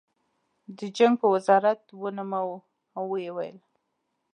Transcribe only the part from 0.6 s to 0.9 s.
د